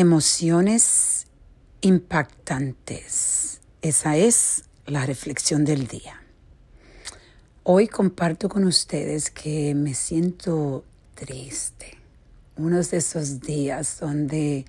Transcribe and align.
Emociones 0.00 1.26
impactantes. 1.82 3.60
Esa 3.82 4.16
es 4.16 4.64
la 4.86 5.04
reflexión 5.04 5.66
del 5.66 5.88
día. 5.88 6.22
Hoy 7.64 7.86
comparto 7.86 8.48
con 8.48 8.64
ustedes 8.64 9.30
que 9.30 9.74
me 9.74 9.92
siento 9.92 10.86
triste. 11.14 11.98
Unos 12.56 12.90
de 12.90 12.96
esos 12.96 13.42
días 13.42 14.00
donde 14.00 14.64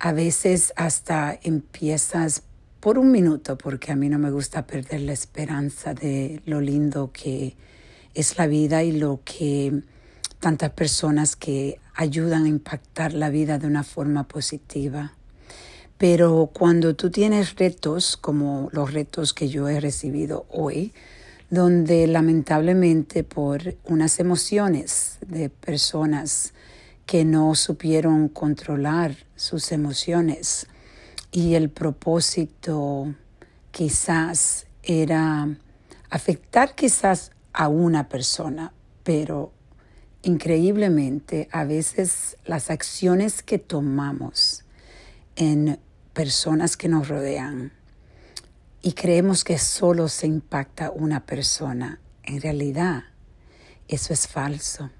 a 0.00 0.12
veces 0.12 0.72
hasta 0.74 1.38
empiezas 1.44 2.42
por 2.80 2.98
un 2.98 3.12
minuto, 3.12 3.56
porque 3.56 3.92
a 3.92 3.96
mí 3.96 4.08
no 4.08 4.18
me 4.18 4.32
gusta 4.32 4.66
perder 4.66 5.02
la 5.02 5.12
esperanza 5.12 5.94
de 5.94 6.42
lo 6.46 6.60
lindo 6.60 7.12
que 7.12 7.54
es 8.12 8.36
la 8.38 8.48
vida 8.48 8.82
y 8.82 8.90
lo 8.90 9.20
que 9.24 9.84
tantas 10.42 10.70
personas 10.70 11.36
que 11.36 11.78
ayudan 11.94 12.46
a 12.46 12.48
impactar 12.48 13.14
la 13.14 13.30
vida 13.30 13.58
de 13.58 13.68
una 13.68 13.84
forma 13.84 14.24
positiva. 14.24 15.12
Pero 15.98 16.50
cuando 16.52 16.96
tú 16.96 17.10
tienes 17.10 17.54
retos 17.54 18.16
como 18.16 18.68
los 18.72 18.92
retos 18.92 19.34
que 19.34 19.48
yo 19.48 19.68
he 19.68 19.78
recibido 19.78 20.44
hoy, 20.50 20.92
donde 21.48 22.08
lamentablemente 22.08 23.22
por 23.22 23.76
unas 23.84 24.18
emociones 24.18 25.18
de 25.24 25.48
personas 25.48 26.54
que 27.06 27.24
no 27.24 27.54
supieron 27.54 28.28
controlar 28.28 29.14
sus 29.36 29.70
emociones 29.70 30.66
y 31.30 31.54
el 31.54 31.70
propósito 31.70 33.14
quizás 33.70 34.66
era 34.82 35.48
afectar 36.10 36.74
quizás 36.74 37.30
a 37.52 37.68
una 37.68 38.08
persona, 38.08 38.72
pero 39.04 39.52
Increíblemente, 40.24 41.48
a 41.50 41.64
veces 41.64 42.36
las 42.44 42.70
acciones 42.70 43.42
que 43.42 43.58
tomamos 43.58 44.64
en 45.34 45.80
personas 46.12 46.76
que 46.76 46.88
nos 46.88 47.08
rodean 47.08 47.72
y 48.82 48.92
creemos 48.92 49.42
que 49.42 49.58
solo 49.58 50.08
se 50.08 50.28
impacta 50.28 50.92
una 50.92 51.26
persona, 51.26 52.00
en 52.22 52.40
realidad 52.40 53.04
eso 53.88 54.12
es 54.12 54.28
falso. 54.28 54.90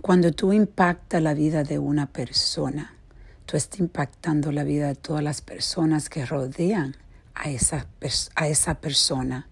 Cuando 0.00 0.32
tú 0.32 0.54
impactas 0.54 1.22
la 1.22 1.34
vida 1.34 1.62
de 1.62 1.78
una 1.78 2.06
persona, 2.06 2.94
tú 3.44 3.58
estás 3.58 3.80
impactando 3.80 4.52
la 4.52 4.64
vida 4.64 4.88
de 4.88 4.94
todas 4.94 5.22
las 5.22 5.42
personas 5.42 6.08
que 6.08 6.24
rodean 6.24 6.96
a 7.34 7.50
esa, 7.50 7.86
a 8.36 8.48
esa 8.48 8.80
persona 8.80 9.48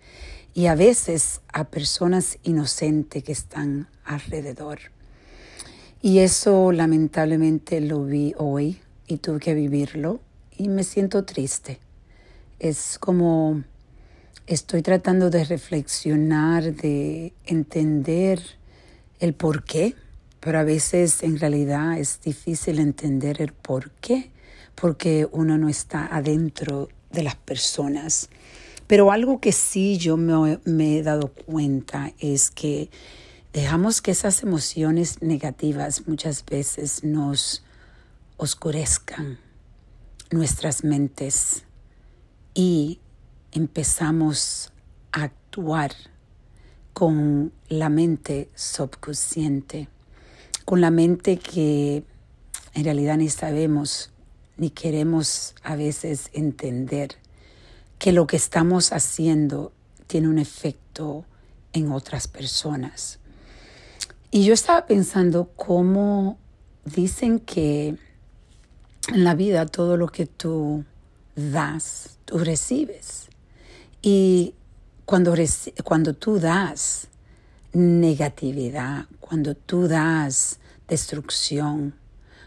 y 0.58 0.66
a 0.66 0.74
veces 0.74 1.40
a 1.52 1.68
personas 1.68 2.36
inocentes 2.42 3.22
que 3.22 3.30
están 3.30 3.86
alrededor. 4.04 4.80
Y 6.02 6.18
eso 6.18 6.72
lamentablemente 6.72 7.80
lo 7.80 8.04
vi 8.04 8.34
hoy 8.36 8.80
y 9.06 9.18
tuve 9.18 9.38
que 9.38 9.54
vivirlo 9.54 10.18
y 10.56 10.66
me 10.66 10.82
siento 10.82 11.24
triste. 11.24 11.78
Es 12.58 12.98
como 12.98 13.62
estoy 14.48 14.82
tratando 14.82 15.30
de 15.30 15.44
reflexionar, 15.44 16.74
de 16.74 17.34
entender 17.44 18.42
el 19.20 19.34
por 19.34 19.62
qué, 19.62 19.94
pero 20.40 20.58
a 20.58 20.64
veces 20.64 21.22
en 21.22 21.38
realidad 21.38 22.00
es 22.00 22.20
difícil 22.20 22.80
entender 22.80 23.40
el 23.40 23.52
por 23.52 23.92
qué, 24.00 24.32
porque 24.74 25.28
uno 25.30 25.56
no 25.56 25.68
está 25.68 26.08
adentro 26.12 26.88
de 27.12 27.22
las 27.22 27.36
personas. 27.36 28.28
Pero 28.88 29.12
algo 29.12 29.38
que 29.38 29.52
sí 29.52 29.98
yo 29.98 30.16
me, 30.16 30.58
he 30.98 31.02
dado 31.02 31.28
cuenta 31.28 32.12
es 32.18 32.50
que 32.50 32.90
dejamos 33.52 34.00
que 34.00 34.10
esas 34.10 34.42
emociones 34.42 35.20
negativas 35.20 36.08
muchas 36.08 36.42
veces 36.44 37.04
nos 37.04 37.62
oscurezcan 38.38 39.38
nuestras 40.30 40.84
mentes 40.84 41.64
y 42.54 42.98
empezamos 43.52 44.72
a 45.12 45.24
actuar 45.24 45.92
con 46.94 47.52
la 47.68 47.90
mente 47.90 48.48
subconsciente, 48.54 49.88
con 50.64 50.80
la 50.80 50.90
mente 50.90 51.36
que 51.36 52.04
en 52.72 52.84
realidad 52.84 53.18
ni 53.18 53.28
sabemos 53.28 54.12
ni 54.56 54.70
queremos 54.70 55.54
a 55.62 55.76
veces 55.76 56.30
entender 56.32 57.16
que 57.98 58.12
lo 58.12 58.26
que 58.26 58.36
estamos 58.36 58.92
haciendo 58.92 59.72
tiene 60.06 60.28
un 60.28 60.38
efecto 60.38 61.24
en 61.72 61.92
otras 61.92 62.28
personas. 62.28 63.18
Y 64.30 64.44
yo 64.44 64.54
estaba 64.54 64.86
pensando 64.86 65.50
cómo 65.56 66.38
dicen 66.84 67.40
que 67.40 67.96
en 69.08 69.24
la 69.24 69.34
vida 69.34 69.66
todo 69.66 69.96
lo 69.96 70.08
que 70.08 70.26
tú 70.26 70.84
das, 71.34 72.18
tú 72.24 72.38
recibes. 72.38 73.28
Y 74.02 74.54
cuando, 75.04 75.34
cuando 75.84 76.14
tú 76.14 76.38
das 76.38 77.08
negatividad, 77.72 79.06
cuando 79.20 79.54
tú 79.54 79.88
das 79.88 80.58
destrucción, 80.86 81.94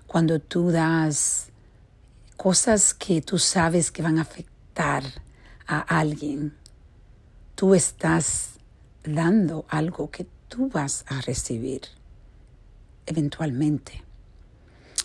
cuando 0.08 0.40
tú 0.40 0.72
das 0.72 1.48
cosas 2.38 2.94
que 2.94 3.22
tú 3.22 3.38
sabes 3.40 3.92
que 3.92 4.02
van 4.02 4.18
a 4.18 4.22
afectar 4.22 5.04
a 5.68 5.80
alguien, 5.80 6.56
tú 7.56 7.76
estás 7.76 8.52
dando 9.04 9.66
algo 9.70 10.12
que 10.12 10.28
tú 10.48 10.70
vas 10.70 11.06
a 11.08 11.22
recibir 11.22 11.82
eventualmente. 13.06 14.04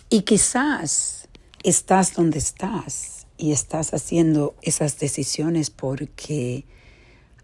Y 0.09 0.21
quizás 0.21 1.27
estás 1.63 2.13
donde 2.13 2.39
estás 2.39 3.27
y 3.37 3.51
estás 3.51 3.93
haciendo 3.93 4.55
esas 4.61 4.99
decisiones 4.99 5.69
porque 5.69 6.65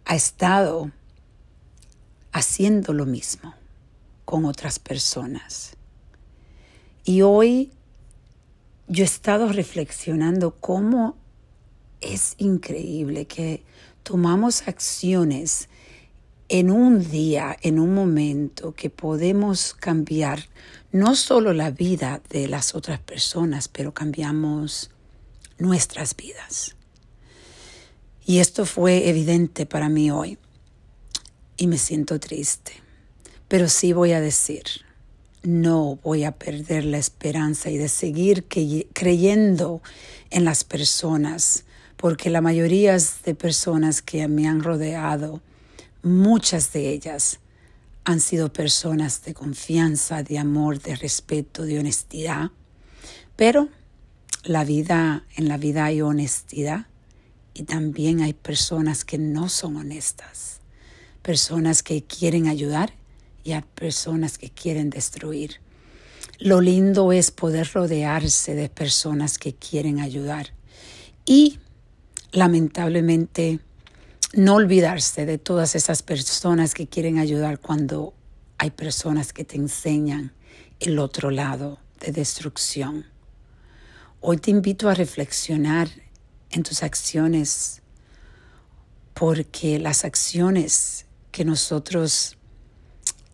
ha 0.05 0.15
estado 0.15 0.91
haciendo 2.31 2.93
lo 2.93 3.05
mismo 3.05 3.53
con 4.25 4.45
otras 4.45 4.79
personas. 4.79 5.75
Y 7.05 7.21
hoy 7.21 7.71
yo 8.87 9.03
he 9.03 9.05
estado 9.05 9.49
reflexionando 9.49 10.55
cómo 10.55 11.17
es 12.03 12.35
increíble 12.37 13.25
que 13.25 13.63
tomamos 14.03 14.67
acciones 14.67 15.69
en 16.49 16.69
un 16.69 17.09
día, 17.09 17.57
en 17.61 17.79
un 17.79 17.93
momento, 17.95 18.73
que 18.73 18.89
podemos 18.89 19.73
cambiar 19.73 20.49
no 20.91 21.15
solo 21.15 21.53
la 21.53 21.71
vida 21.71 22.21
de 22.29 22.47
las 22.47 22.75
otras 22.75 22.99
personas, 22.99 23.67
pero 23.67 23.93
cambiamos 23.93 24.91
nuestras 25.57 26.15
vidas. 26.15 26.75
Y 28.25 28.39
esto 28.39 28.65
fue 28.65 29.09
evidente 29.09 29.65
para 29.65 29.89
mí 29.89 30.11
hoy 30.11 30.37
y 31.57 31.67
me 31.67 31.77
siento 31.77 32.19
triste. 32.19 32.73
Pero 33.47 33.67
sí 33.67 33.93
voy 33.93 34.11
a 34.11 34.21
decir, 34.21 34.63
no 35.43 35.97
voy 36.03 36.23
a 36.23 36.31
perder 36.31 36.85
la 36.85 36.97
esperanza 36.97 37.69
y 37.69 37.77
de 37.77 37.89
seguir 37.89 38.45
creyendo 38.47 39.81
en 40.29 40.45
las 40.45 40.63
personas 40.63 41.65
porque 42.03 42.29
la 42.29 42.41
mayoría 42.41 42.97
de 43.23 43.33
personas 43.33 44.01
que 44.01 44.27
me 44.27 44.45
han 44.45 44.61
rodeado, 44.61 45.39
muchas 46.01 46.73
de 46.73 46.89
ellas 46.89 47.39
han 48.03 48.19
sido 48.19 48.51
personas 48.51 49.23
de 49.23 49.33
confianza, 49.33 50.21
de 50.21 50.37
amor, 50.37 50.81
de 50.81 50.97
respeto, 50.97 51.63
de 51.63 51.79
honestidad. 51.79 52.51
Pero 53.37 53.69
la 54.43 54.65
vida, 54.65 55.23
en 55.37 55.47
la 55.47 55.55
vida 55.55 55.85
hay 55.85 56.01
honestidad 56.01 56.87
y 57.53 57.63
también 57.63 58.19
hay 58.19 58.33
personas 58.33 59.05
que 59.05 59.17
no 59.17 59.47
son 59.47 59.77
honestas, 59.77 60.59
personas 61.21 61.83
que 61.83 62.03
quieren 62.03 62.49
ayudar 62.49 62.91
y 63.45 63.53
hay 63.53 63.63
personas 63.75 64.37
que 64.37 64.49
quieren 64.49 64.89
destruir. 64.89 65.61
Lo 66.37 66.59
lindo 66.59 67.13
es 67.13 67.31
poder 67.31 67.69
rodearse 67.73 68.55
de 68.55 68.67
personas 68.67 69.37
que 69.37 69.53
quieren 69.53 70.01
ayudar 70.01 70.47
y 71.25 71.59
lamentablemente 72.33 73.59
no 74.33 74.55
olvidarse 74.55 75.25
de 75.25 75.37
todas 75.37 75.75
esas 75.75 76.01
personas 76.01 76.73
que 76.73 76.87
quieren 76.87 77.19
ayudar 77.19 77.59
cuando 77.59 78.13
hay 78.57 78.71
personas 78.71 79.31
que 79.31 79.45
te 79.45 79.55
enseñan 79.55 80.33
el 80.79 80.97
otro 80.97 81.29
lado 81.29 81.79
de 81.99 82.11
destrucción. 82.11 83.05
Hoy 84.19 84.37
te 84.37 84.49
invito 84.49 84.89
a 84.89 84.95
reflexionar 84.95 85.89
en 86.49 86.63
tus 86.63 86.81
acciones 86.81 87.83
porque 89.13 89.77
las 89.77 90.03
acciones 90.03 91.05
que 91.31 91.45
nosotros 91.45 92.37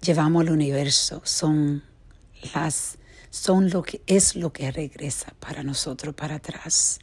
llevamos 0.02 0.42
al 0.42 0.52
universo 0.52 1.22
son 1.24 1.84
las 2.54 2.98
son 3.30 3.70
lo 3.70 3.84
que 3.84 4.02
es 4.08 4.36
lo 4.36 4.52
que 4.52 4.72
regresa 4.72 5.34
para 5.40 5.64
nosotros 5.64 6.16
para 6.16 6.36
atrás. 6.36 7.00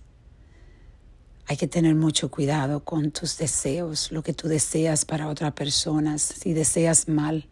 Hay 1.49 1.57
que 1.57 1.69
tener 1.69 1.95
mucho 1.95 2.31
cuidado 2.31 2.83
con 2.85 3.13
tus 3.13 3.39
deseos, 3.39 4.11
lo 4.11 4.23
que 4.23 4.33
tú 4.33 4.49
deseas 4.49 5.05
para 5.05 5.29
otra 5.29 5.55
persona. 5.55 6.19
Si 6.19 6.53
deseas 6.53 7.09
mal, 7.09 7.47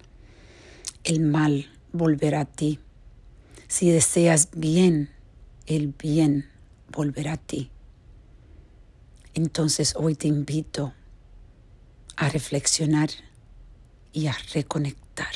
el 1.04 1.20
mal 1.20 1.70
volverá 1.92 2.40
a 2.40 2.44
ti. 2.44 2.80
Si 3.68 3.90
deseas 3.90 4.48
bien, 4.52 5.10
el 5.66 5.88
bien 5.88 6.50
volverá 6.90 7.34
a 7.34 7.36
ti. 7.36 7.70
Entonces 9.34 9.94
hoy 9.96 10.14
te 10.16 10.28
invito 10.28 10.92
a 12.16 12.28
reflexionar 12.28 13.10
y 14.12 14.26
a 14.26 14.36
reconectar. 14.52 15.34